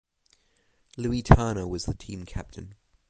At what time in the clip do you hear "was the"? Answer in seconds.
1.67-1.93